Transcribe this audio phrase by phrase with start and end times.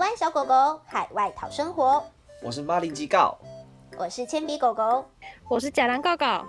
[0.00, 2.02] 湾小狗狗海外讨生活，
[2.42, 3.36] 我是马铃吉告，
[3.98, 5.04] 我是铅笔狗狗，
[5.46, 6.46] 我是假狼告告，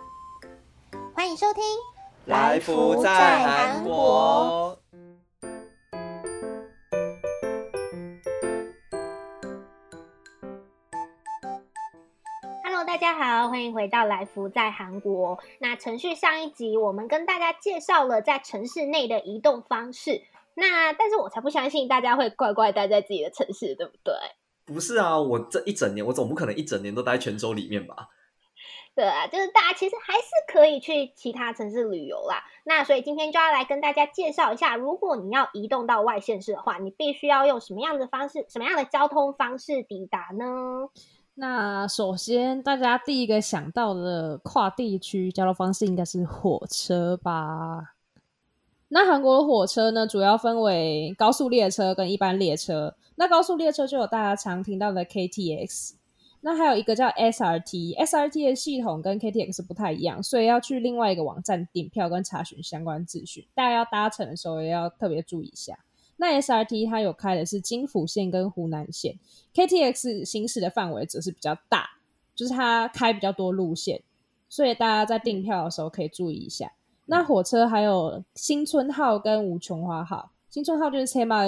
[1.14, 1.62] 欢迎收听
[2.28, 4.80] 来福在韩国。
[12.64, 15.38] Hello，大家好，欢迎回到来福在韩国。
[15.60, 20.24] 那程序上一集我们跟大家介绍了在城市内的移动方式。
[20.56, 24.14] 那但是我才不相信大家会乖乖待在自己的城市，对不对？
[24.66, 28.10] 不是啊，我这一整年，我总不可能一整年都待在泉州里面吧？
[28.94, 32.44] 对啊，就是大家其实还是可以去其他城市旅游啦。
[32.66, 40.90] 那所以今天就要来跟大家介绍一下，如果你要移动到外县市的话，你必须要用什么样的方式、什么样的交通方式抵达呢？
[41.36, 47.96] 那首先，大家第一个想到的跨地区交通方式应该是火车吧？
[48.94, 52.94] 那韩国的火车呢，主要分为高速列车跟一般列车。
[53.16, 55.94] 那高速列车就有大家常听到的 KTX，
[56.42, 63.48] 那还有一个叫 SRT，SRT 的系统跟 KTX 不太一样，所以要去另外一个网站订票跟查询相关资讯。
[63.56, 65.80] 大家要搭乘的时候也要特别注意一下。
[66.18, 69.18] 那 SRT 它有开的是京釜线跟湖南线
[69.54, 71.92] ，KTX 行驶的范围则是比较大，
[72.36, 74.02] 就是它开比较多路线，
[74.50, 76.74] 所以大家在订票的时候可以注意一下。
[77.06, 81.44] 那火车还有新春号跟吴琼花号，新春号就是车马，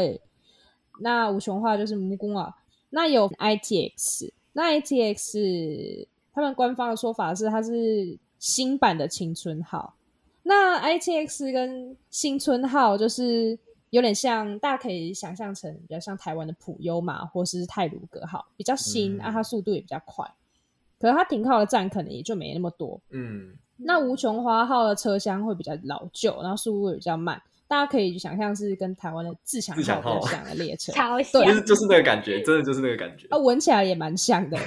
[0.99, 2.53] 那吴琼花就是木工啊。
[2.89, 9.95] 那有 ITX，那 ITX 他们官方的说法是它是新版的青春号。
[10.43, 13.57] 那 ITX 跟新春号就是
[13.91, 20.29] 有点像，大家可以想象成比较像台湾的普悠玛或是泰鲁格号，比较新，啊，它速度也比较快。
[20.99, 22.99] 可是它停靠的站可能也就没那么多。
[23.09, 23.55] 嗯。
[23.77, 33.27] 那无穷花号的车厢会比较老旧，然后速度也比较慢，大家可以想象是跟台湾的自强号比较像的列车， 超像，对，就是就是那个感觉，真的就是那个感觉。
[33.29, 34.57] 啊，闻起来也蛮像的，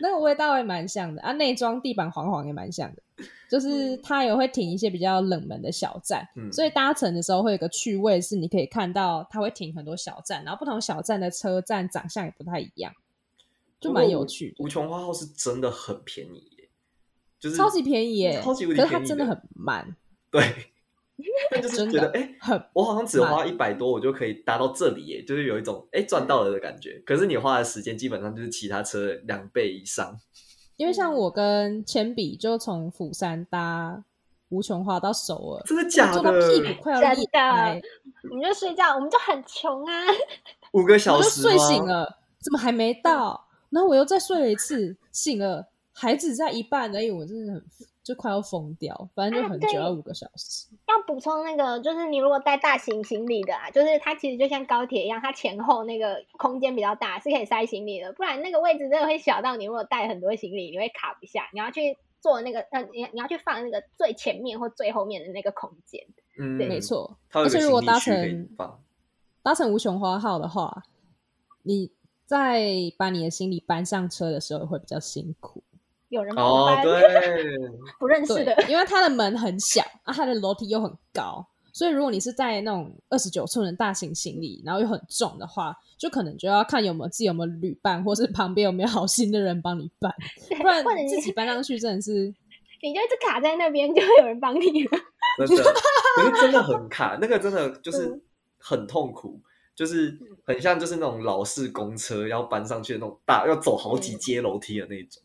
[0.00, 3.02] 那个味道也蛮像的啊，内装地板黄黄也蛮像的，
[3.48, 12.92] 就是它也会停一些比较冷门的小站，嗯、所以搭乘的时候会有个趣味是，你可以看到它会停很多小站，然后不同小站的车站长相也不太一样，
[13.80, 14.56] 就蛮有趣的。
[14.58, 16.50] 无穷花号是真的很便宜。
[17.44, 19.94] 就是、超级便宜耶，超级无敌便宜，可是它真的很慢。
[20.30, 20.42] 对，
[21.52, 27.02] 但就是觉得哎、欸，很，我好像只花一百多，我就可以达到这里耶，就是有一种哎赚、欸、到了的感觉。
[27.04, 30.18] 可是你花的时间基本上就是其他车两倍以上。
[30.78, 34.02] 因为像我跟铅笔就从釜山搭
[34.48, 36.14] 无穷花到首尔，真的假的？
[36.14, 37.78] 坐到屁股快要裂开，
[38.30, 39.92] 我们就睡觉，我们就很穷啊，
[40.72, 43.46] 五个小时就睡醒了，怎么还没到？
[43.68, 45.68] 然后我又再睡了一次，醒了。
[45.94, 47.64] 还只在一半而已，我真的很
[48.02, 50.66] 就快要疯掉，反正就很久，要五个小时。
[50.84, 58.12] 啊、要补充那个，就是你如果带大型行李的啊，就是它其实就像高铁一样，它前后那个空间比较大，是可以塞行李的。
[58.12, 61.48] 不然那个位置真的会小到你如果带很多行李，你会卡不下。
[61.52, 66.04] 你要去坐那个，呃，你你要去放那个最前面或最后面的那个空间。
[66.38, 67.16] 嗯，没错。
[67.30, 68.48] 而且如果搭乘
[69.42, 70.82] 搭乘无穷花号的话，
[71.62, 71.90] 你
[72.26, 72.68] 在
[72.98, 75.62] 把你的行李搬上车的时候会比较辛苦。
[76.08, 77.00] 有人哦，对，
[77.98, 90.12] 不认识的，因为它的门很小啊，它的楼梯又很高，所以如果你是在那种二十九寸的大型行李，然后又很重的话，就可能就要看有没有自己有没有旅伴，或是旁边有没有好心的人帮你搬，
[90.60, 92.12] 不然自己搬上去真的是，
[92.82, 94.90] 你就一直卡在那边，就会有人帮你了。
[95.48, 98.22] 真的，可是真的很卡，那个真的就是
[98.56, 99.40] 很痛苦，
[99.74, 105.20] 就是很像就是那种老式公车要搬上去的那种大，要走好几阶楼梯的那种。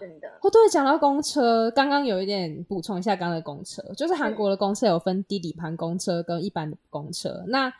[0.00, 7.70] 真的哦，对，讲到公车，刚刚有一点补充一下，刚刚的公车就是韩国的公车有分低底盘公车跟一般的公车，那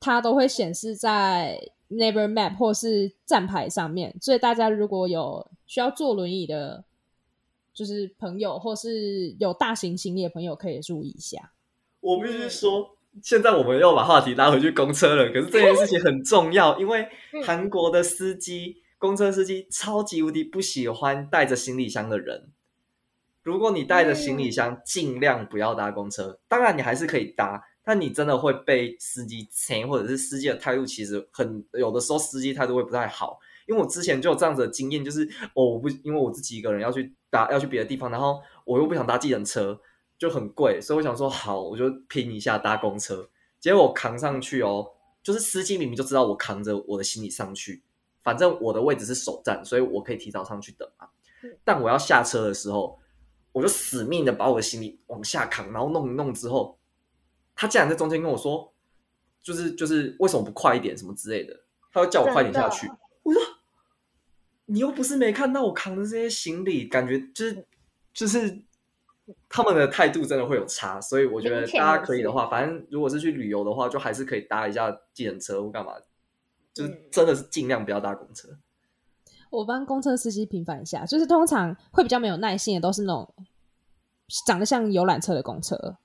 [0.00, 6.82] 它都会显示在 Neighbor Map 或是站牌上面，所以大家如果有需要坐轮椅的，
[7.72, 11.52] 就是朋友或是有大型行李的朋友，可以注意一下。
[12.00, 17.06] 我必须说，现在我们又把话题拉回去公车了，可是这件事情很重要，因为
[17.46, 18.82] 韩国的司机。
[19.04, 22.50] 公车司机超级无敌不喜欢带着行李箱的人。
[23.42, 26.40] 如果你带着行李箱，尽量不要搭公车。
[26.48, 33.38] 当然，你还是可以搭，但你真的会被司机催，或者是司机的态度其实很有的时候，司机态度会不太好。
[33.66, 39.78] 因为我之前就有这样子的经验，就是哦，我不因为我自己一个人要去搭，要去别的地方，然后我又不想搭计程车，
[40.16, 43.28] 就很贵，所以我想说好，我就拼一下搭公车。
[43.60, 44.92] 结果我扛上去哦，
[45.22, 47.82] 就是司机明明就知道我扛着我的行李上去。
[48.24, 51.06] 反正我的位置是首站，所以我可以提早上去等嘛。
[51.62, 52.98] 但我要下车的时候，
[53.52, 56.76] 我就死命的把我的行李往下扛，然后弄一弄之后，
[57.54, 58.72] 他竟然在中间跟我说
[59.42, 61.54] ：“就是就是为什么不快一点什么之类的，
[61.92, 62.90] 他会叫我快点下去。
[63.22, 63.40] 我说
[64.64, 67.66] 你又不是没看到我扛的这些行李，感觉就是
[68.14, 68.62] 就是
[69.50, 75.92] 他们的态度真的会有差，所以我觉得大家可以的话，反正如果是去旅游的话，就还是可以搭一下计程车或干嘛，
[76.74, 78.48] 就是真的是尽量不要搭公车。
[79.50, 83.32] 我帮公车司机平反一下，就是通常会比较没有耐心的，都是那种
[84.46, 85.96] 长得像游览车的公车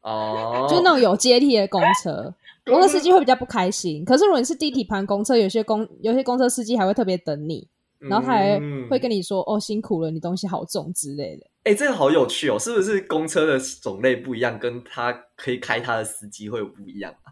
[0.00, 2.34] 哦，就是那种有阶梯的公车，
[2.66, 4.04] 公车司机会比较不开心。
[4.04, 7.68] 可是如果你是地铁盘公车，有些公有些公车司机还会特别等你，
[7.98, 8.58] 然后他还
[8.90, 12.58] 会跟你说：“嗯、哦，辛苦了，你东西好重之类的。”哎，这个好有趣哦！
[12.58, 17.30] 是不是公车的种类不一样，跟他可以开他的司机会不一样啊？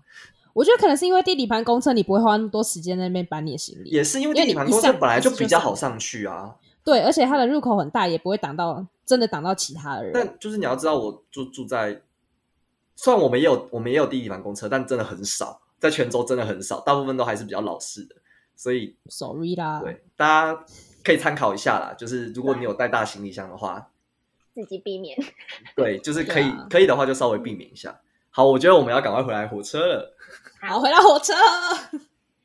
[0.58, 3.90] 我觉得可能是因为地底盘公车，你不会花那么多时间在那边搬你的行李。
[3.90, 6.56] 也是因为地底盘公车本来就比较好上去啊。
[6.82, 10.10] 对，而且它的入口很大，也不会挡到真的挡到其他的人。
[10.12, 12.02] 但就是你要知道，我住住在，
[12.96, 18.16] 虽然我们也有我们也有地底盘公车，但真的很少，在泉州真的很少，大部分都还是比较老式的。
[18.56, 19.80] 所以，sorry 啦。
[19.80, 20.64] 对，大家
[21.04, 21.94] 可以参考一下啦。
[21.96, 23.92] 就是如果你有带大行李箱的话，
[24.52, 25.16] 自己避免。
[25.76, 28.00] 对，就是可以、啊、可以的话，就稍微避免一下。
[28.38, 30.14] 好，我觉得我们要赶快回来火车了。
[30.60, 31.34] 好，回到火车。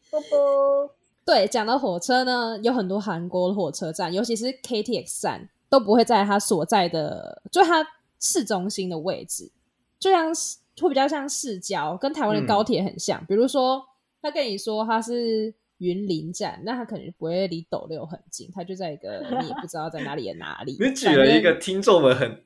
[0.10, 0.96] 啵啵。
[1.24, 7.86] 对，讲到火车呢，有很多韩国的火车站，尤其是 KTX 站，都不会在它所在的，就它
[8.20, 9.52] 市中心的位置，
[10.00, 10.34] 就像
[10.82, 13.22] 会比较像市郊，跟台湾的高铁很像。
[13.22, 13.86] 嗯、比如说，
[14.20, 20.76] 他跟你说他是云林站，那他可能不会离斗六很近，他就在一个你也不知道在哪里的哪里。
[20.82, 22.44] 你举了一个听众们很，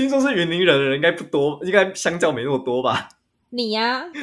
[0.00, 3.08] 听说是云林人的人应该不多，应该相较没那么多吧？
[3.50, 4.06] 你呀、啊，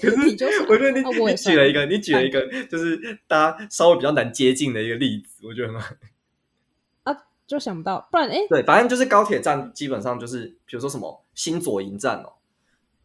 [0.00, 5.94] 可是你就是我觉得你、哦、你举了一个，你举了一个，就是大家稍微比较难接近的一个例子，我觉得很好。
[7.04, 7.16] 啊，
[7.46, 12.32] 就想不到，不然哎，对，反正就是高铁站基本上就是，比如说什么新左营站哦，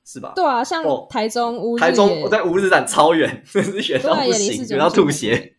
[0.06, 0.32] 是吧？
[0.36, 5.58] 对啊，像台中乌、哦、台中我在乌日站超远， 真是远到不行，远到吐血。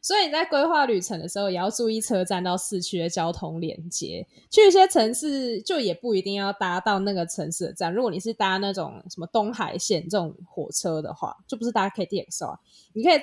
[0.00, 4.26] 所以你在规划旅程的时候，也要注意车站到市区的交通连接。
[4.50, 7.92] 去一些城市，就也不一定要搭到那个城市的站。
[7.92, 12.58] 如果你是搭那种什么东海线这种火车的话，就不是搭 K T X 啊，
[12.94, 13.20] 你可以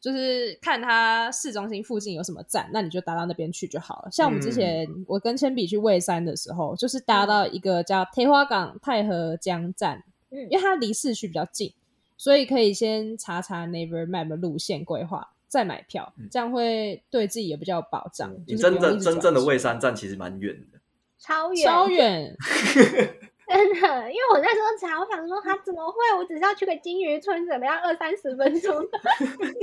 [0.00, 4.10] 就是看它市中心附近有什么站，那你就搭到那边去就好了。
[4.10, 11.72] 像我们之前、我跟铅笔去蔚山的时候，就是搭到一个叫铁花港太和江站，因为它离市区比较近。
[12.16, 18.34] 所以可以先查查 Neighbor Map 路线规划，再买票，这样会对自己也比较有保障。
[18.46, 20.78] 你真正真正的蔚山站其实蛮远的，
[21.18, 22.34] 超远超远，
[23.46, 24.10] 真的。
[24.10, 25.96] 因为我那时候查，我想说他怎么会？
[26.16, 28.82] 我只是要去个金鱼村，怎么样二三十分钟？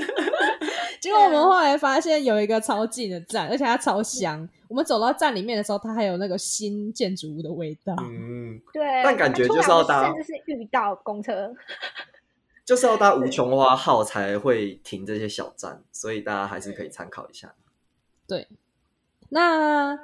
[1.01, 4.47] 结果我们后来发现有一个超近的站，而且它超香。
[4.68, 7.95] 我们走到站里面的时候，它还有那个新建筑物的味道。
[8.01, 9.01] 嗯，对。
[9.03, 11.51] 但感觉就是要搭，甚至是遇到公车。
[12.69, 17.56] 就是要搭无穷花号才会停这些小站，所以大家还是可以参考一下。
[18.27, 18.48] 对，
[19.30, 19.98] 那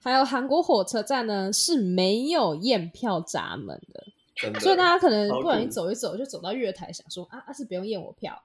[0.00, 8.40] 还有韩国火车站呢，是没有验票闸门的，的所以大家可能不小心走一走就走到月台，想说啊，啊是不用验我票，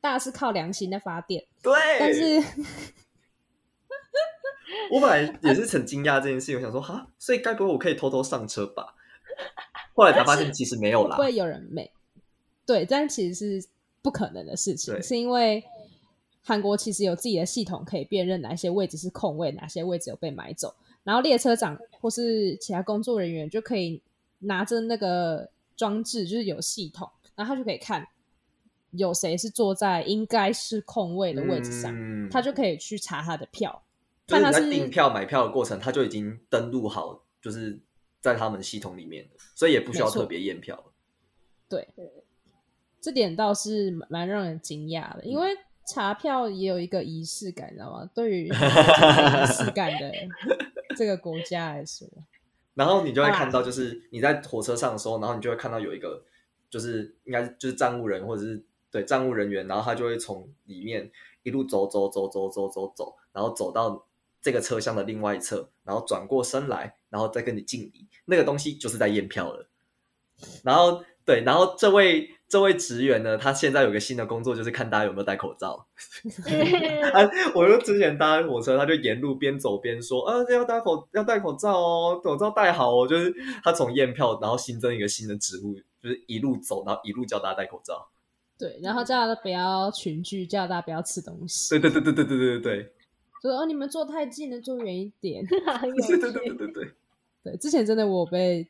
[0.00, 1.44] 大家是靠良心在发电。
[1.60, 2.40] 对，但是
[4.94, 8.94] 我本来也是很惊讶这件事情，我想说哈，所以该不会我可以偷偷上车吧？
[9.96, 11.90] 后来才发现其实没有啦，不会有人没。
[12.68, 13.66] 对，但其实是
[14.02, 15.64] 不可能的事情，是因为
[16.42, 24.02] 韩国其实有自己的系统可以辨认哪些位置是空位，哪些位置有被买走，然后列车长或是其他工作人员就可以
[24.40, 25.48] 拿着那个
[25.78, 28.06] 装置，就是有系统，然后他就可以看
[28.90, 33.82] 有谁是坐在应该是空位的位置上，嗯、他就可以去查他的票。
[34.26, 37.80] 就是你在订票买票的过程，他就已经登录好，就是
[38.20, 40.92] 在他们系统里面，所以也不需要特别验票。
[41.66, 41.88] 对。
[43.00, 45.50] 这点倒是蛮让人惊讶的，因为
[45.86, 48.10] 查票也有一个仪式感，你知道吗？
[48.14, 48.52] 对于 仪
[49.46, 50.12] 式感的
[50.96, 52.06] 这个国家来说，
[52.74, 56.22] 然后你就会看到，就是你在火车上的时候，然后你就会看到有一个，
[56.68, 61.10] 就是应该就是站务人或者是对站务人员，然后他就会从里面
[61.44, 64.04] 一路走走走走走走走，然后走到
[64.42, 68.06] 这个车厢的另外一侧，然后转过身来，然后再跟你敬礼。
[68.26, 69.66] 那个东西就是在验票了。
[70.64, 72.34] 然后对，然后这位。
[72.48, 75.86] 这位职员呢，他现在有个新的工作，就是看大家有没有戴口罩。
[77.12, 88.08] 啊，我就之前搭火车，他就沿路边走边说：“啊，要戴口要戴口罩哦，口罩戴好哦。”就是他从验票，然后新增一个新的职务，就是一路走，然后一路叫大家戴口罩。
[88.58, 91.78] 对，然后叫大家不要群聚，叫大家不要吃东西。
[91.78, 92.92] 对对对对对对对对。
[93.42, 95.44] 说哦，你们坐太近了，坐远一点。
[95.46, 96.90] 对对对对对对。
[97.44, 98.66] 对，之前真的我被。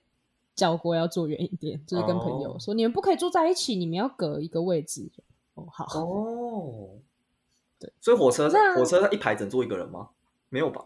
[0.58, 5.08] 交过要坐远一点，就是跟朋友说、哦、你们不可以坐在一起，你们要隔一个位置。
[5.54, 6.88] 哦，好哦，
[7.78, 10.08] 对，所以火车火车上一排只能坐一个人吗？
[10.48, 10.84] 没有吧？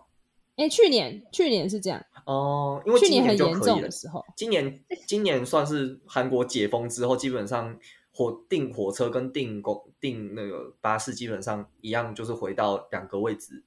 [0.57, 7.75] 哎，去年去年是这样哦，因为去年很严重的时候，今年今年算是韩国解封之后，基本上
[8.13, 13.63] 火订火车跟订公订那个巴士基本上一样，就是回到两个位置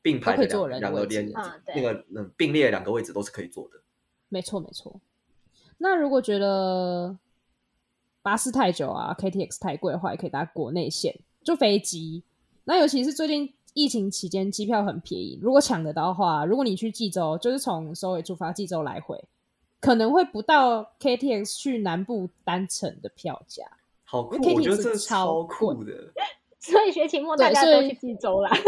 [0.00, 1.28] 并排的两两个连
[1.74, 3.80] 那个嗯并列两个位置都是可以坐的。
[4.28, 5.00] 没错没错。
[5.82, 7.18] 那如果觉得
[8.22, 12.24] 巴士太久啊，KTX 太贵的话，也可以搭国内线，就飞机。
[12.64, 13.52] 那尤其是最近。
[13.74, 19.18] 疫情期间机票很便宜，如果抢得到的话，如果你去济州，就是从首尔出发，济州来回，
[19.80, 23.64] 可能会不到 KTX 去南部单程的票价。
[24.04, 26.12] 好酷，我觉得这超酷的。
[26.60, 28.50] 所以学期末大家都去济州啦。
[28.52, 28.58] 啊，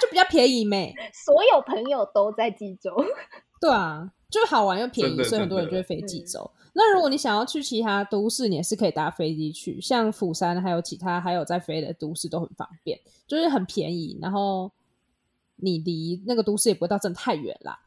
[0.00, 0.94] 就比较便宜咩？
[1.12, 2.96] 所有朋友都在济州。
[3.60, 6.50] 对啊，就好玩又便宜，所以很多人就会飞济州。
[6.72, 14.70] 那如果你想要去其他都市，你也是可以搭飞机去，像釜山还有其他还有在飞的都市都很方便，就是很便宜，然后
[15.56, 17.80] 你离那个都市也不会到真的太远啦。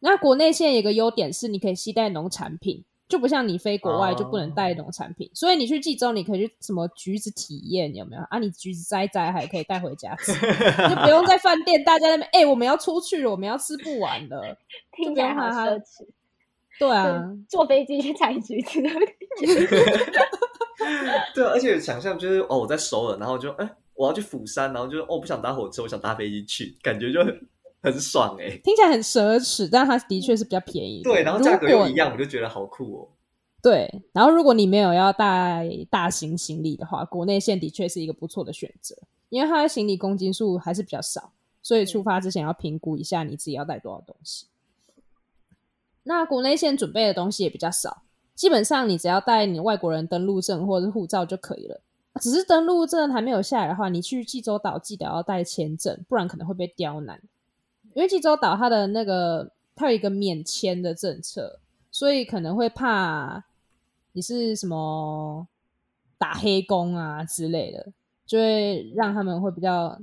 [0.00, 8.38] 那国内线有个优点是，你可以携带农产品，就不像你飞国外就不能带农产品，哦、所以你去济州你可以去什么橘子体验有没有啊？
[8.38, 14.56] 你橘子摘摘还可以带回家吃，就不用在饭店大家在那边哎、欸，我们要出去了，我们要吃不完了，
[14.96, 16.06] 听起来好奢侈。
[16.76, 18.82] 对啊，坐飞机去采橘子。
[21.34, 27.46] 对，而且想象就是哦，我在首尔，然后就哎，我要去釜山，然后就哦，不想搭火车，我想搭飞机去，感觉就很
[27.84, 28.58] 很爽哎。
[28.64, 31.02] 听起来很奢侈，但它的确是比较便宜。
[31.04, 33.08] 对，然后价格又一样，我就觉得好酷哦。
[33.62, 38.96] 对，然后如果你没有要带大型行李的话，国内线的确是一个不错的选择，
[39.28, 44.46] 因为它的行李公斤数还是比较少，所以出发之前要评估一下你自己要带多少东西。
[46.02, 48.02] 那国内线准备的东西也比较少，
[48.34, 51.80] 基本上你只要带你外国人登录证或者是护照就可以了。
[52.20, 57.18] 只是登录证还没有下来的话，你去济州岛记得要带签证，不然可能会被刁难。
[57.94, 61.58] 因为济州岛它的那个它有一个免签的政策，
[61.90, 63.44] 所以可能会怕
[64.12, 65.46] 你是什么
[66.18, 67.92] 打黑工啊之类的，
[68.26, 69.98] 就会让他们会比较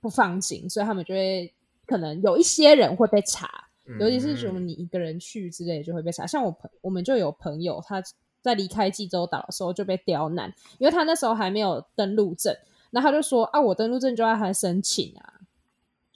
[0.00, 1.52] 不放心，所以他们就会
[1.86, 3.64] 可能有一些人会被查。
[4.00, 8.02] 尤其是什么你一个人去之类的就会被查，像我朋我们就有朋友他
[8.42, 12.52] 在离开济州岛的时候就被刁难，因为他那时候还没有登陆证，
[12.90, 15.34] 那他就说啊，我登陆证就要还申请啊，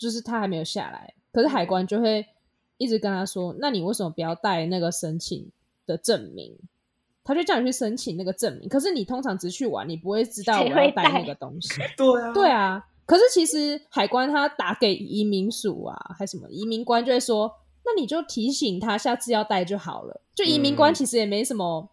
[0.01, 2.27] 就是他还没有下来，可是海关就会
[2.79, 5.51] 一直跟他说，那你为什么不要带那个申请
[5.87, 6.57] 的证明？
[7.23, 12.87] 他就叫你去申请那个证明，可是你通常只去玩，你不会知道我要带那个东西， 对啊，对啊。
[13.05, 17.53] 可是其实海关他打给移民署啊，还什么移民官就会说，
[17.85, 20.23] 那你就提醒他下次要带就好了。
[20.35, 21.91] 就移民官其实也没什么，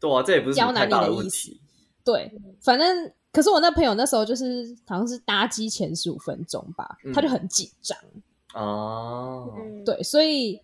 [0.00, 1.56] 对啊，这也不是刁难你的意思。
[2.04, 2.32] 对，
[2.62, 7.98] 反正可是我那朋友那时候就是好像是搭机前十五分钟吧，他就很紧张
[8.54, 9.52] 哦。
[9.84, 10.58] 对，所以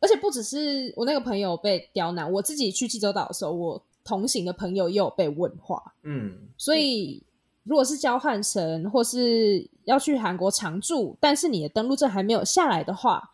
[0.00, 5.94] 而且不只是我那个朋友被刁难，我自己去济州岛的时候，我同行的朋友也有被问话。
[6.02, 7.22] 嗯，所以。
[7.66, 13.30] 如果是交换生，或是要去韩国常住，但是你的登陆证还没有下来的话，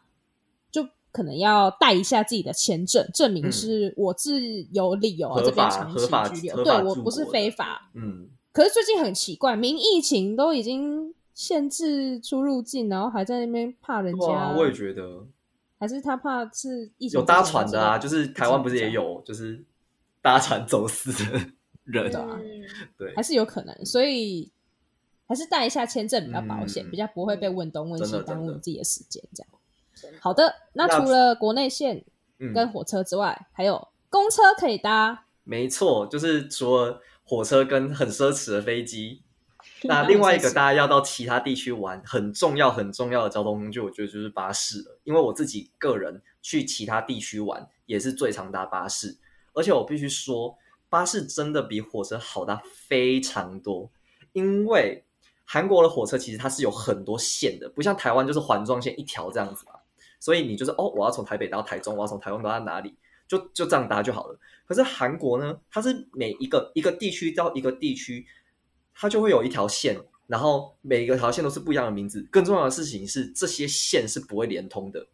[0.70, 7.90] 就可能要带一下自己的签证，证明是我自有理由啊，这边长期居留，对，我不是非法。
[7.94, 8.28] 嗯。
[8.52, 14.54] 可是最近很奇怪，明疫情都已经限制出入境，然后还在那边怕人家。
[14.56, 15.26] 我也觉得，
[15.78, 17.18] 还是他怕是疫情。
[17.18, 19.64] 有搭船的啊，就是台湾不是也有，就是
[20.20, 21.40] 搭船走私的。
[21.84, 22.38] 人啊，
[22.96, 24.52] 对，还是有可能，所以
[25.26, 29.20] 还是带一下签证比较保险，嗯、比较不会被问东问西，耽误自己的时间。
[29.34, 30.54] 这样，好的。
[30.74, 32.04] 那除了国内线
[32.54, 35.24] 跟火车之外，嗯、还有公车可以搭。
[35.42, 37.00] 没错，就是除了
[37.30, 39.22] 火车跟很奢侈的飞机，
[39.84, 44.98] 那另外一个大家要到其他地区玩，很重要很重要的交通工具，我觉得就是巴士了。
[45.04, 49.16] 因为我自己个人去其他地区玩，也是最常搭巴士，
[49.52, 50.58] 而且我必须说。
[50.88, 53.88] 巴士真的比火车好搭非常多，
[54.32, 55.04] 因为
[55.44, 59.74] 韩国的火车其实它是有很多线的，不像台湾就是环状线一条这样子嘛，
[60.18, 62.96] 所以你就是哦，我要从台北到台中，我要从台中到哪里，
[63.28, 64.36] 就就这样搭就好了。
[64.70, 68.24] 可是韩国呢，它是每一个一个地区到一个地区，
[68.94, 72.24] 它就会有一条线，然后每一个条线都是不一样的名字。
[72.30, 75.08] 更重要的事情是，这些线是不会连通的。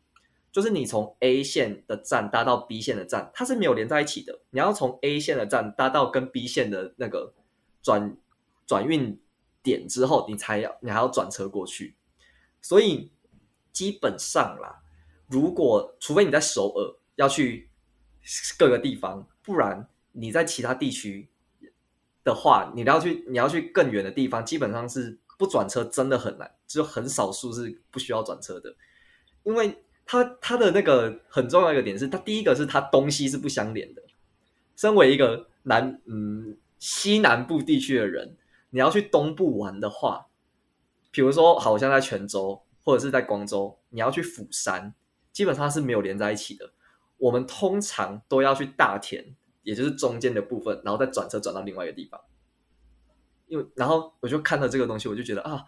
[0.53, 4.39] 就是你从 A 线的站搭到 B 线的站，它是没有连在一起的。
[4.51, 7.33] 你要从 A 线的站搭到跟 B 线的那个
[7.83, 8.15] 转
[8.67, 9.19] 转运
[9.63, 11.97] 点之后，你才要你还要转车过去。
[12.61, 13.11] 所以
[13.73, 14.83] 基本上啦，
[15.29, 17.71] 如果除非你在首尔要去
[18.59, 21.29] 各个地方，不然你在其他地区
[22.25, 28.75] 的话，你要去你要去更远的地方，基本上是不转车真的很难，只有很少数是不需要转车的，
[29.45, 34.03] 因为它它的那个很重要一个点是，它第一个是它东西是不相连的。
[34.75, 38.37] 身为一个南嗯西南部地区的人，
[38.71, 40.27] 你要去东部玩的话，
[41.13, 44.93] 比如说好像在泉州或者是在广州，你要去釜山，
[45.33, 46.73] 基本上是没有连在一起的。
[47.19, 52.21] 我们通常都要去大田，也就是中间的部分，然后再转车转到另外一个地方。
[53.47, 55.65] 因为然后我就看到这个东西，我就觉得啊，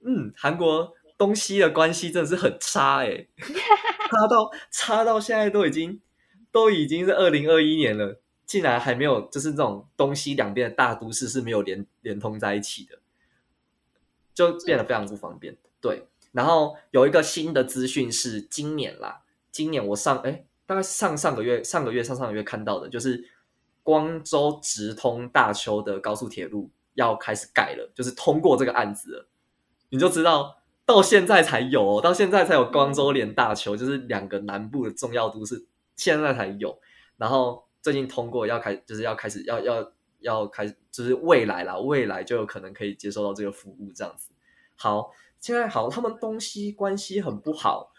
[0.00, 6.00] 嗯，韩国东西的关系真的是很差哎、差到差到现在都已经
[6.50, 8.20] 都已经是二零二一年了。
[8.46, 12.98] 竟然还没有，就是这种东西两边的大都市是没有连连通在一起的，
[14.34, 15.56] 就变得非常不方便。
[15.80, 23.28] 对，然后有一个新的资讯是今年啦，今年我上哎，大概上上个月、上个月、上上个月看到的，就是
[23.82, 29.28] 光州直通大邱的高速铁路要开始盖了，就是通过这个案子了，
[29.88, 36.78] 你就知道到现在才有哦，到现在才有光州连大邱，就是两个南部的重要都市，现在才有，
[37.16, 37.64] 然后。
[37.82, 44.28] 最近通过要开，就是要开始要要要开始，就是未来啦，未来就有可能可以接受到这个服务这样子。
[44.76, 47.90] 好，现在好，他们东西关系很不好，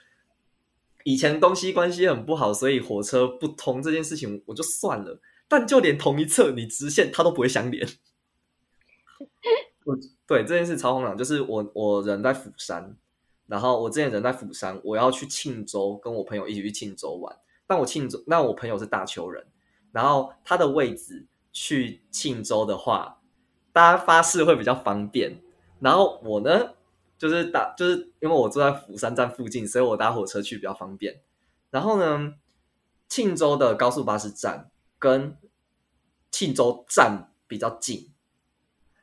[1.03, 5.19] 以前东西关系很不好，所以火车不通这件事情我就算了。
[5.47, 7.85] 但就连同一侧你直线它都不会相连。
[9.83, 12.95] 我 对这件事超荒唐，就是我我人在釜山，
[13.47, 17.35] 然后我之前人在釜山，我要去庆州，跟我朋友一起去庆州玩。
[17.67, 19.45] 但我庆州，那我朋友是大邱人。
[19.91, 23.19] 然后他的位置去庆州的话，
[23.73, 25.41] 大家发誓会比较方便。
[25.81, 26.75] 然后我呢，
[27.21, 31.21] 就是搭，就是因为我住在釜山站附近，所以我搭火车去比较方便。
[31.69, 32.33] 然后呢，
[33.07, 35.37] 庆州的高速巴士站跟
[36.31, 38.11] 庆州站比较近。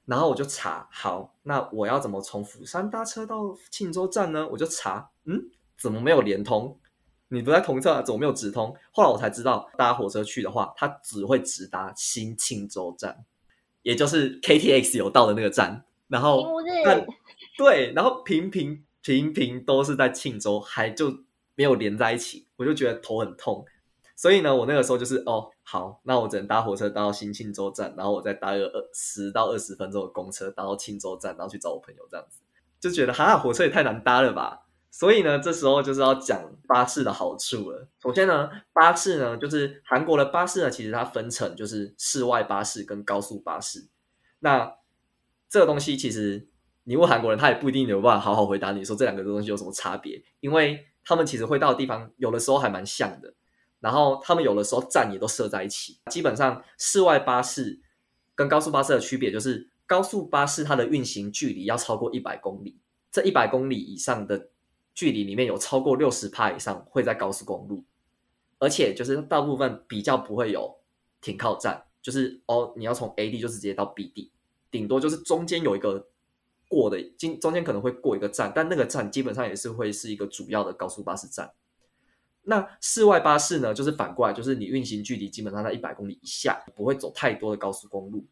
[0.04, 4.48] 然后我就查，好，那我要怎么从釜山搭车到庆州站呢？
[4.48, 5.40] 我就查，嗯，
[5.78, 6.76] 怎么没有连通？
[7.28, 8.74] 你不在同侧，怎么没有直通？
[8.90, 13.24] 后来我才知道，搭火车去的话，它只会直达新庆州站，
[13.82, 15.84] 也就是 KTX 有到的那个站。
[16.08, 16.42] 然后，
[16.84, 17.06] 但
[17.58, 21.24] 对，然后平平平平都是在庆州，还就
[21.56, 23.66] 没有连在一起，我就觉得头很痛。
[24.14, 32.38] 所以呢，我那个时候就是哦，好，那我只能搭火车搭到新庆州站，然后我再搭个二十到二十分钟的公车，搭到庆州站，然后去找我朋友，这样子
[32.78, 34.66] 就觉得哈，火车也太难搭了吧。
[34.92, 37.88] 所以呢，这时候就是要讲巴士的好处了。
[38.00, 43.88] 首先呢，巴士呢，就是韩国的巴士呢，其实它分成就是市外巴士跟高速巴士。
[44.38, 44.76] 那
[45.48, 46.48] 这个东西其实
[46.88, 53.34] 你问韩国人，他也不一定有办法好好回答你说这两个东西有什么差别，因为他们其实会到的地方有的时候还蛮像的。
[53.80, 55.98] 然后他们有的时候站也都设在一起。
[56.10, 57.78] 基本上市外巴士
[58.34, 62.78] 跟高速巴士的区别就是，高速巴士它的运行距离要超过一百公里，
[63.12, 64.48] 这一百公里以上的。
[64.94, 67.84] 距离里面有超过六十趴以上会在高速公路，
[68.58, 70.76] 而且就是大部分比较不会有
[71.20, 74.32] 停靠站，就是哦，你要从 A 地就直接到 B 地，
[74.72, 76.08] 顶多就是中间有一个
[76.68, 81.50] 过的，今中间可能会过一个站，但那个站基本上也是会是一个主要的高速巴士站。
[82.42, 88.24] 那室外巴士呢，就是反过来，就是你运行距离基本上在一百公里以下，不会走太多的高速公路。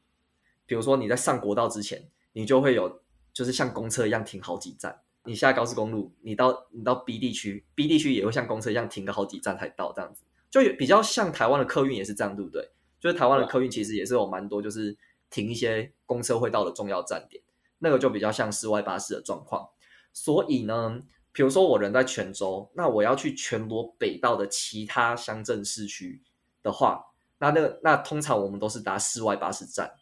[0.65, 5.01] 比如说你在上国道之前，你就会有就是像公车一样停好几站。
[5.25, 12.71] 你下高速公路，你到你到 B 地区，B 地区也会像公车一样停个好几站才到，这样子就比较像台湾的客运也是这样，对不对？
[13.01, 14.97] 就是台湾的客运其实也是有蛮多，就是
[15.29, 17.43] 停一些公车会到的重要站点，
[17.79, 19.69] 那个就比较像市外巴士的状况。
[20.13, 26.23] 所以呢，比如说我人在泉州，那我要去全罗北道的其他乡镇市区
[26.63, 27.05] 的话，
[27.39, 29.93] 那那个那通常我们都是搭市外巴士站。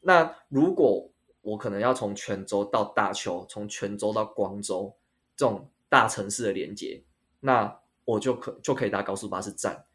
[0.00, 4.94] 那如果我可能要从泉州到大邱，从泉州到光州
[5.34, 7.02] 这种大城市的连接，
[7.40, 9.86] 那我就可就可以搭高速巴士站。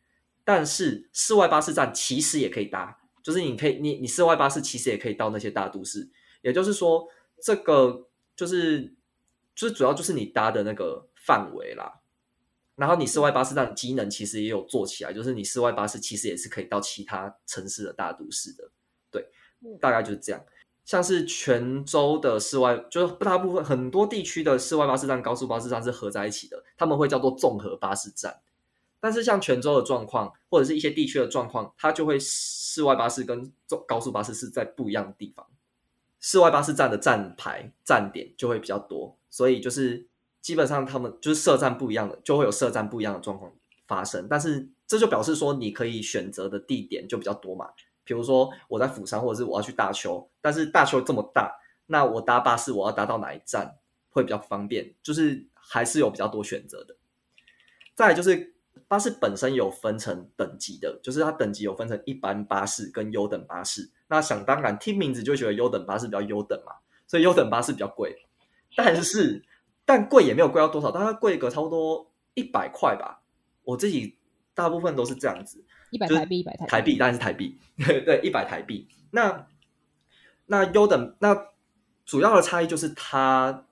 [0.43, 6.10] 但是市外巴士站其实也可以搭，就是你可以你你市外巴士其实也可以到那些大都市。
[6.41, 7.08] 也就是说，
[7.41, 8.93] 这个就是
[9.56, 12.02] 就是主要就是你搭的那个范围啦。
[12.75, 18.71] 然后你室外巴士站机能其实也有做起来，就是你室外巴士其实也是可以到其他城市的大都市的。
[19.12, 19.28] 对，
[19.82, 20.41] 大概就是这样。
[20.86, 28.39] 像是泉州的室外，就是大部分很多地区的室外巴士站、高速巴士站是合在一起的，他们会叫做综合巴士站。
[29.02, 33.52] 但是像泉州的状况，或者是一些地区的状况，它就会室外巴士跟
[33.86, 35.45] 高速巴士是在不一样的地方。
[36.19, 40.08] 市外巴士站的站牌站点就会比较多，所以就是
[40.41, 43.51] 基本上他们就是设站不一样的，就会有设站不一样的状况
[43.88, 44.27] 发生。
[44.29, 47.69] 但是这就表示说，你可以选择的地点就比较多嘛。
[48.03, 53.77] 比如说我在釜山，或者是我要去大邱，但是大邱这么大，那我搭巴士我要搭到哪一站
[54.10, 54.95] 会比较方便？
[55.03, 56.95] 就是还是有比较多选择的。
[57.95, 58.55] 再就是
[58.89, 63.89] 巴士本身有分成等级的，就是它等级有分成一般巴士跟优等巴士。
[64.08, 66.73] 那想当然听名字就觉得优等巴士比较优等嘛，
[67.06, 68.25] 所以优等巴士比较贵。
[68.75, 69.45] 但是
[69.86, 73.21] 但贵也没有贵到多少，大概贵个差不多一百块吧。
[73.63, 74.17] 我自己
[74.56, 78.88] 大部分都是这样子，一百台币，一百台台币，当然是台币，对，一百台币。
[79.12, 79.47] 那
[80.47, 81.49] 那优等那
[82.06, 83.67] 主要的差异就是它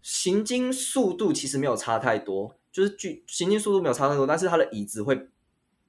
[0.00, 5.28] 行经速度其实没有差太多，就是距行进速度没有差太多，但是它的椅子会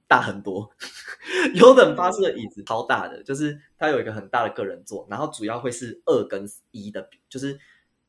[0.06, 0.70] 大很多。
[1.54, 7.58] 优等巴士的椅子超大的，就是它有一个很大的个人座，然后主要会是二跟一的，就是。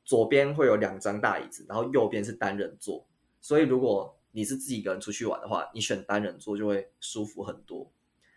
[0.06, 3.06] 左边会有两张大椅子，然后右边是单人座，
[3.40, 7.92] 所以如果你是自己一个人出去玩的话，你选单人座就会舒服很多。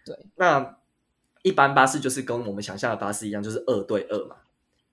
[0.04, 0.76] 对，那
[1.40, 4.36] 一般巴士就是跟我们想象的巴士一样，就是二对二嘛。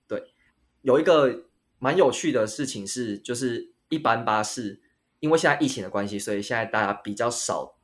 [0.08, 0.32] 对，
[0.80, 1.42] 有一个
[1.78, 4.80] 蛮有趣的事情是，就是一般巴士
[5.20, 7.76] 因为现在疫情的关系，所以现在大家比较少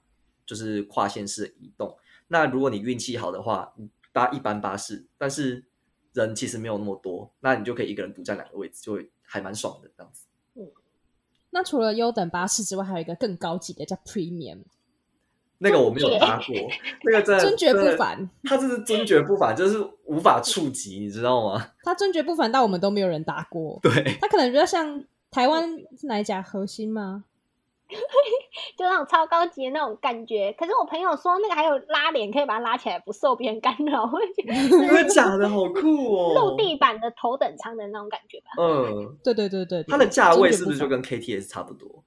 [0.45, 1.97] 就是跨县市的移动。
[2.29, 3.73] 那如果你运气好的话，
[4.13, 5.65] 搭一般巴士，但是。
[6.17, 10.25] 人其实没有那么多，那你就可以一个人独占两个位置，就会还蛮爽的这样子。
[10.55, 10.67] 嗯，
[11.51, 14.63] 那除了优等巴士之外，还有一个更高级的叫 Premium，
[15.59, 16.55] 那个我没有搭过，
[17.05, 21.73] 那个真的 尊爵不凡，他这是尊爵不凡，就是无法触及，你知道吗？
[21.83, 23.79] 他尊爵不凡，到我们都没有人搭过。
[23.83, 25.05] 对，他可能比较像
[25.37, 27.25] 台湾是哪一家核心吗？
[28.79, 34.05] 就那种超高级的那种感觉，可是我朋友说那个还有拉帘，可以把它拉起来，不受别人干扰。
[34.05, 35.47] 我觉得真的假的？
[35.47, 36.35] 好酷哦！
[36.35, 38.47] 陆地板的头等舱的那种感觉吧。
[38.59, 42.03] 嗯，对对对对，它的价位是不是就跟 KTS 差不多？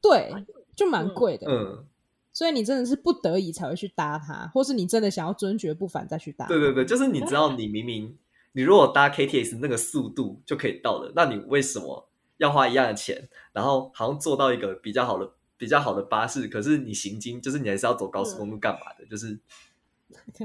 [0.00, 0.32] 对，
[0.76, 1.48] 就蛮贵的。
[1.50, 1.84] 嗯，
[2.32, 6.46] 所以你真的是不得已才会去搭它，或是你真的想要尊爵不凡再去搭。
[6.46, 8.16] 对对对，就是你知道，你明明
[8.52, 12.08] 你如果搭 KTS 那个速度就可以到了，那你为什么？
[12.44, 19.04] 要花一样的钱，然后好像坐到一个比较好的、比较好的巴士，可是你行经就是你还是要走高速公路干嘛的？
[19.04, 19.38] 嗯、就是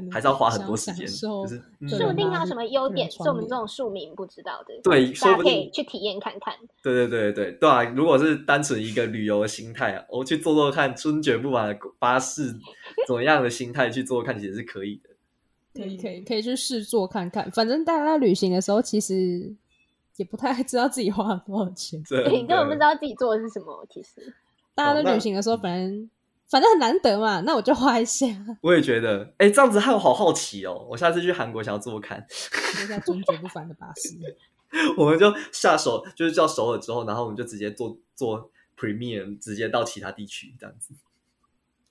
[0.09, 1.05] 还是要花很多时间。
[1.05, 4.73] 就是说不定它有什么优点是我们这种庶民不知道的。
[4.81, 6.55] 对，大家可以去体验看看。
[6.81, 7.83] 对对对对对啊！
[7.83, 12.55] 如果是单纯一个旅游的心态啊，我去坐坐看春卷不凡的巴士，
[13.07, 15.09] 怎么样的心态去坐看，其实是可以的。
[15.73, 17.51] 可以可以可以去试坐看看。
[17.51, 19.55] 反正大家在旅行的时候，其实。
[20.19, 23.87] 也不太知道自己花了多少钱，对，你根本不知道自己做的是什么。
[23.89, 24.35] 其实，
[24.75, 26.09] 大家都旅行的时候，反正
[26.49, 28.27] 反正很难得嘛，那我就花一下。
[28.61, 30.85] 我也觉得，哎，这样子害我好好奇哦。
[30.89, 32.27] 我下次去韩国想要坐看，
[32.75, 34.17] 坐下尊爵不凡的巴士。
[34.97, 40.93] 我们就下手，就是叫首尔之后，然后我们就直接坐坐 Premium，直接到其他地区这样子。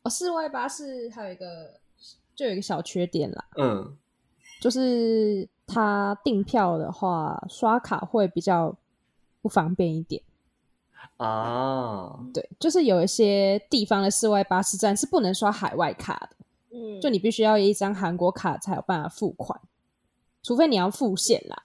[0.02, 1.80] 哦，室外巴士还有一个，
[2.36, 3.46] 就有一个小缺点啦。
[3.56, 3.96] 嗯，
[4.60, 5.48] 就是。
[5.68, 8.74] 他订票的话，刷卡会比较
[9.42, 10.22] 不方便一点
[11.18, 12.18] 啊。
[12.33, 16.37] 对，就是有一些地方的室外巴士站是不能刷海外卡的，
[16.70, 19.61] 嗯，就你必须要一张韩国卡才有办法付款，
[20.42, 21.64] 除非你要付现啦，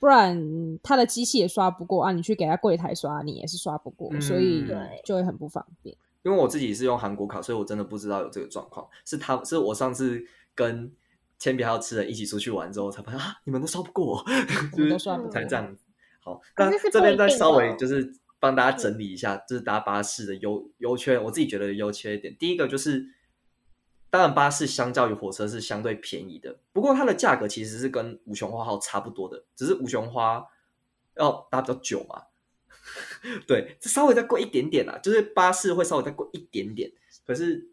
[0.00, 2.10] 不然他的机器也刷不过啊。
[2.10, 4.66] 你去给他柜台刷，你也是刷不过，嗯、所以
[5.04, 5.96] 就会很不方便。
[6.24, 8.84] 因为我自己是用韩国卡，所以我真的不知道有这个状况。
[9.04, 10.20] 是他是我上次
[10.52, 10.92] 跟。
[11.38, 14.24] 铅笔还有吃的，一起出去玩之后才发现啊，你们都烧不过，
[14.72, 15.84] 我们都刷不过，才这样子。
[16.20, 22.34] 好，那这边再稍微就是帮大家整理一下，就是搭巴士的优优缺，我自己觉得优缺一点。
[22.38, 23.06] 第一个就是，
[24.08, 30.44] 当然巴士相较于火车是相对便宜的，不过它的价格其实是跟五雄花号差不多的，只是五雄花
[31.16, 32.22] 要搭比较久嘛。
[33.46, 36.90] 对，这稍微再贵一点点啦，就是巴士会稍微再贵一点点，
[37.26, 37.70] 可是。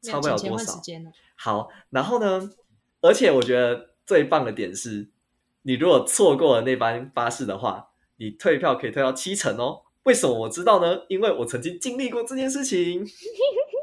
[0.00, 0.80] 差不了多少。
[1.36, 2.50] 好，然后呢？
[3.00, 5.08] 而且我觉得最棒的点是，
[5.62, 9.82] 你如果错过了那班巴士的话，你退票可以退到七成哦。
[10.02, 11.02] 为什么我知道呢？
[11.08, 13.06] 因为我曾经经历过这件事情。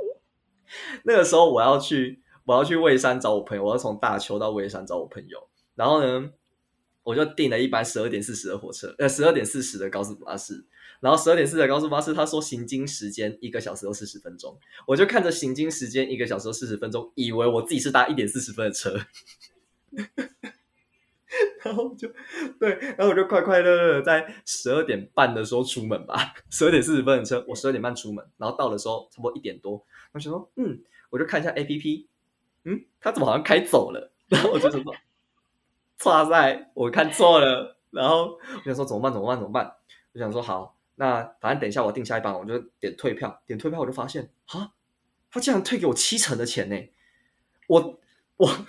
[1.06, 5.48] 那个时候我要去，我要去蔚山找我朋友，我要从大邱到蔚山找我朋友。
[5.76, 6.32] 然后呢，
[7.04, 10.66] 我就订了一班十二点四十的火车，呃，十二点四十的高速巴士。
[11.06, 19.00] 然后十二点四的高速巴士，他说行经时间一个小时又四十分钟，我就看着行经时间一个小时四十分钟，以为我自己是搭一点四十分的车，
[21.64, 22.10] 然后就
[22.60, 32.08] 对，然后我就快快乐乐的在十二点半的时候出门吧，十二点四十分的车，我十二点半出门，然后到的时候差不多一点多，我就说嗯，我就看一下 APP，
[32.64, 34.12] 嗯，他怎么好像开走了？
[34.28, 34.82] 然后我就说，
[36.00, 37.78] 错在，我看错了。
[37.92, 39.14] 然后我想说怎么办？
[39.14, 39.38] 怎么办？
[39.38, 39.72] 怎么办？
[40.14, 44.72] 我想说好，那反正等一下我订下一班，我就点退票，点退票我就发现啊，
[45.30, 46.76] 他竟然退给我七成的钱呢！
[47.68, 48.00] 我
[48.38, 48.66] 我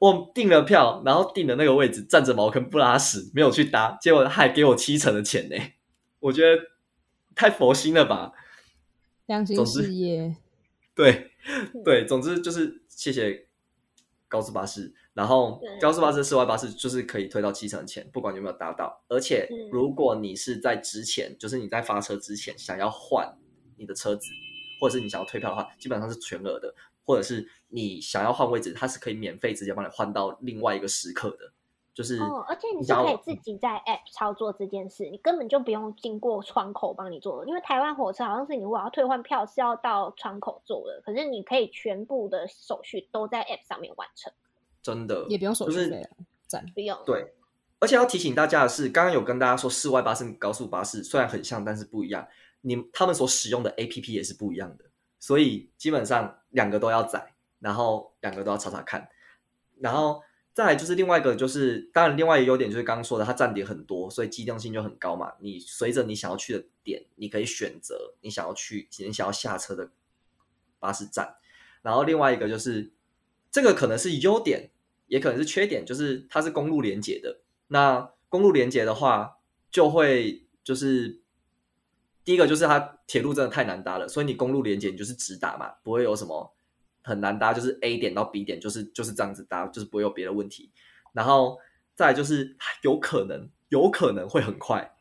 [0.00, 5.56] 我订了票，然后订的那个位置站着茅坑不拉屎，没有去搭，结果他还给我七成的钱呢！
[6.20, 6.62] 我觉得
[7.34, 8.32] 太佛心了吧？
[9.26, 10.36] 良心事业，
[10.94, 11.32] 对
[11.84, 13.45] 对，总之就是谢谢
[14.28, 14.92] 高速巴士。
[15.14, 19.04] 然后高速巴士、室外巴士就是可以退到七成的钱，不管有没有搭到。
[19.08, 23.36] 而且如果你是在之前，就是你在发车之前想要换
[23.76, 24.28] 你的车子，
[24.80, 26.74] 或者是你想要退票的话，基本上是全额的。
[27.08, 31.52] 或者是你想要换位置，它是可以免费直接帮你换到另外一个时刻的。
[31.96, 37.42] 就是哦，而且你是可以自己在 App 操作这件事，你根本就不用经过窗口帮你做。
[37.46, 44.30] 因为台湾火车好像是你如果要退换票是要到窗口做的，可是你可以全部的手续都在 App 上面完成。
[44.82, 46.06] 真的也不用手续费，
[46.46, 46.98] 赞不用。
[47.06, 47.32] 对，
[47.80, 52.28] 而且要提醒大家的是，刚刚有跟大家说，市外巴士、高速巴士虽然很像，但是不一样。
[52.60, 54.84] 你他们所使用的 APP 也是不一样的，
[55.18, 59.08] 所以基本上两个都要载，然后两个都要查查看。
[59.80, 60.20] 然后
[60.56, 65.34] 再来就是另外一个，就是当然另外一个优点就是刚刚说的，它站点很多，所以机动性就很高嘛。
[65.40, 69.90] 你随着你想要去的点，你可以选择你想要去、你想要下车的
[70.78, 71.36] 巴士站。
[71.82, 72.90] 然后另外一个就是
[73.50, 74.70] 这个可能是优点。
[75.08, 77.38] 也可能是缺点，就是它是公路连接的。
[77.68, 79.38] 那公路连接的话，
[79.70, 81.20] 就会就是
[82.24, 86.55] 第一个就是它铁路真的太难搭了，所以你公路连接你就是直达嘛，不会有什么
[87.06, 90.70] 很难搭，就是 A 点到 B 点就是就是这样子搭，就是不会有别的问题。
[91.12, 91.56] 然后
[91.94, 94.96] 再来就是有可能有可能会很快，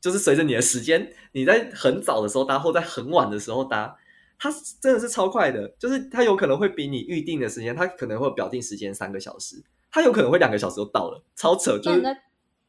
[0.00, 3.96] 就是随着你的时间，你在很早的时候搭或在很晚的时候搭。
[4.36, 4.50] 它
[4.80, 11.78] 真的是超快的，就是它有可能会比你预定的时间，它可能会表定时间三个小时，它有可能会两个小时就到了，超扯！
[11.78, 12.20] 就是在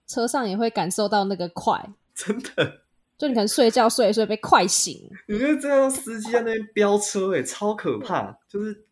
[0.05, 2.84] 车上也会感受到那个快， 真的，
[3.17, 8.37] 就你可能睡觉睡一睡被快醒，你觉得这样司机在那边飙车、欸，哎，超可怕！
[8.47, 8.85] 就是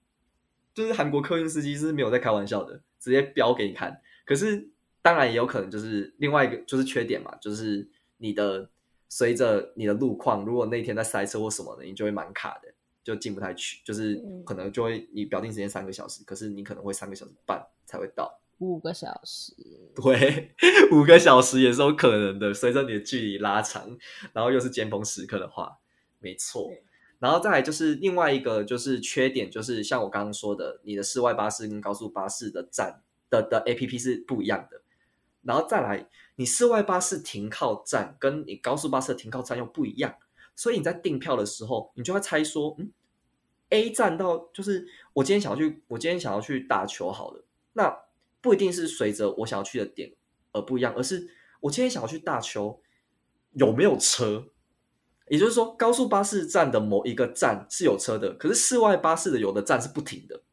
[0.74, 4.02] 就是韩国客运司机是没有在开玩笑的，直接飙给你看。
[4.26, 4.70] 可是
[5.02, 8.70] 当然也有可能就是另外一个就是缺点嘛，就是你的。
[9.16, 18.40] 随着你的路况，如果那天在塞车或什么的，你就会蛮卡的，就进不太去，就是可能就会你表定时间三个小时，可是你可能会三个小时半才会到。
[18.64, 19.54] 五个小时，
[19.96, 20.56] 对，
[20.92, 22.54] 五个小时也是有可能的。
[22.54, 23.98] 随着你的距离拉长，
[24.34, 25.78] 然后又是尖峰时刻的话，
[26.20, 26.72] 没错。
[27.20, 34.82] 然后再来就是另外一个就是缺点，就是像我刚刚说的，你的室外巴士跟高速巴士的站的的 APP 是不一样的。
[35.42, 40.16] 然后再来，你室外巴士停靠站跟你高速巴士的停靠站又不一样，
[40.56, 42.92] 所以你在订票的时候，你就会猜说，嗯
[43.70, 47.94] ，A 站到就是我今天想要去，我今天想要去打球好了，那
[48.44, 50.14] 不一定是随着我想要去的点
[50.52, 51.28] 而不一样，而是
[51.62, 52.80] 我今天想要去大邱
[53.54, 54.46] 有没有车？
[55.30, 60.44] 也就是说，高速巴士站的某一个站是有车的，可是室外巴士的有的站是不停的，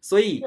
[0.00, 0.40] 所以。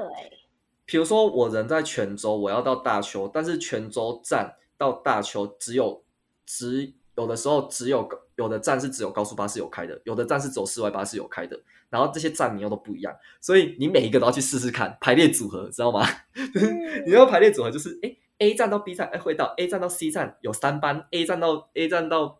[0.89, 6.01] 比如说，我人在泉州，我要到大邱，但是泉州站到大邱只有
[6.45, 16.07] 只有的时候只有有的站是只有高速巴士有开的，有的站是走室外巴士有开的，然后这些站名又都不一样，所以你每一个都要去试试看排列组合，知道吗？
[17.05, 22.39] 你要排列组合就是，哎，A 站到 B 站，哎，会到 A 站到 C 站有三班，A 站到 A 站到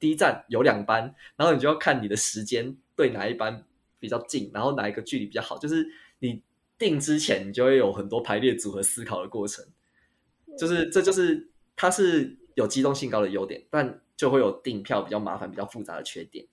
[0.00, 3.64] D 站有两班，然后你就要看你的时间对哪一班
[3.98, 5.86] 比较近，然后哪一个距离比较好，就是
[6.18, 6.42] 你。
[6.78, 9.66] 定之前，你就会有很多排列组合思考的过程，
[10.56, 16.46] 就是这就是它是有机动性高的优点，但就会有订票比较麻烦、比较复杂的缺点。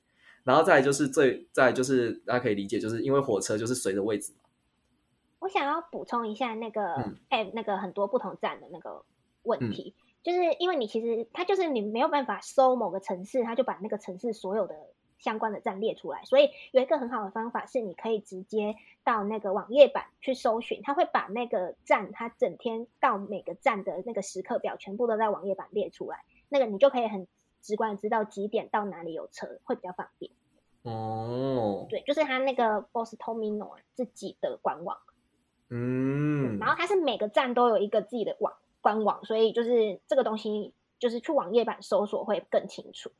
[0.45, 4.47] 然后再来就是最再来就是大家可以理解，就是因为火车就是随着位置嘛。
[5.39, 6.93] 我想要补充一下那个
[7.27, 9.03] 哎、嗯，那个很多不同站的那个
[9.43, 14.75] 问题，嗯、就是因为你其实它就是你没有办法搜某个城市，它就把那个城市所有的。
[15.17, 27.25] 相关的站列出来，所以有一个很好的方法是，你可以直接到那个网页版去搜寻，它会把那个站，它整天到每个站的那个时刻表全部都在网页版列出来，那个你就可以很
[27.65, 30.31] 直观知道几点到哪里有车，会比较方便。
[30.83, 34.95] 哦，对，就是他那个 BOSSTOMINO 自己的官网，
[35.69, 43.11] 嗯，然后它是每个站都有一个自己的网官网，所以就是这个东西就是去网页版搜索会更清楚。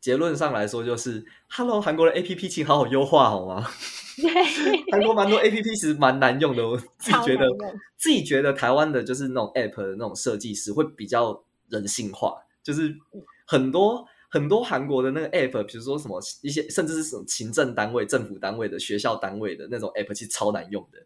[0.00, 3.64] 结论上来说，就是，Hello，韩国的 APP 请好好优化好吗？
[4.16, 4.28] 对，
[4.90, 7.46] 韩国蛮多 APP 其实蛮难用的，我自己觉得，
[7.96, 12.96] 自己觉得台湾的就是那种 App 的那种设计师会比较人性化，就是
[13.52, 20.98] 很多很多韩国的那个 App，比如说什么一些甚至是什么行政单位、政府单位的学校单位的那种 App，其实超难用的。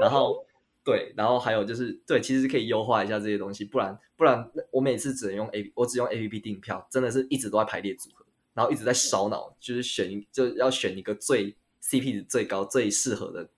[0.00, 0.44] 然后
[0.82, 13.48] 对，然后还有就是对，其实可以优化一下这些东西，不然不然我每次只能用 A，我只用 A P P 订票，真的是一直都在排列组合，然后一直在烧脑，就是选就要选一个最 C P 值最高、最适合的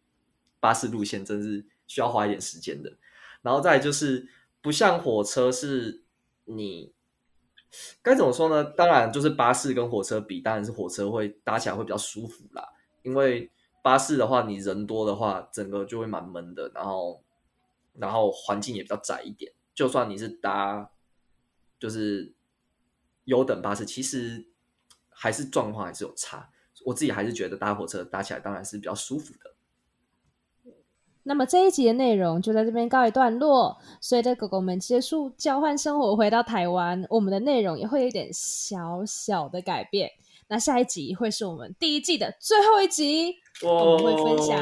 [0.60, 2.92] 巴士路线，真是需要花一点时间的。
[3.40, 4.28] 然后再就是
[4.60, 6.02] 不像火车是
[6.44, 6.92] 你。
[8.02, 8.64] 该怎么说呢？
[8.64, 12.66] 当然，就是巴士跟火车比，当然是火车会搭起来会比较舒服啦。
[13.02, 13.50] 因为
[13.82, 17.22] 巴士的话，你人多的话，整个就会蛮闷的，然后，
[17.94, 19.52] 然后环境也比较窄一点。
[19.74, 20.90] 就算你是搭，
[21.78, 22.34] 就是
[23.24, 24.46] 优等巴士，其实
[25.10, 26.50] 还是状况还是有差。
[26.84, 29.53] 我自己还是觉得搭火车搭起来当然是比较舒服的。
[31.26, 33.78] 那么这一集的内容就在这边告一段落。
[34.00, 40.10] 随着狗狗们结束交换生活，回到台湾，我们的内容也会有一点小小的改变。
[40.48, 44.58] 那下一集会是我们第一季的最后一集，我们会分享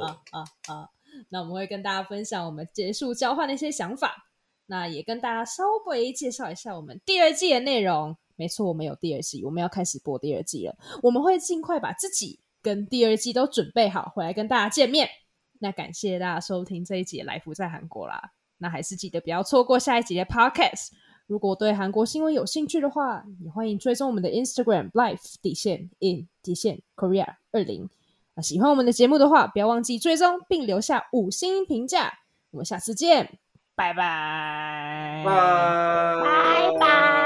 [0.00, 0.90] 啊啊啊啊！
[1.28, 4.26] 那我们会跟大家分享我们结束交换的一些想法。
[4.66, 8.16] 那也跟大家稍微介绍一下我们第二季的内容。
[8.34, 10.76] 没错，我们有第二季，我们要开始播第二季了。
[11.04, 12.40] 我们会尽快把自己。
[12.66, 15.08] 跟第二季都准备好，回来跟大家见面。
[15.60, 18.32] 那感谢大家收听这一集的《来福在韩国》啦。
[18.58, 20.88] 那还是记得不要错过下一集的 Podcast。
[21.28, 27.88] 如果对韩国新闻有兴趣的话，也欢迎追踪我们的 Instagram Life 底线 in 底线 Korea 二零。
[28.34, 32.14] 那喜欢我们的节目的话，不要忘记追踪并留下五星评价。
[32.50, 33.38] 我们下次见，
[33.76, 37.25] 拜拜，拜拜。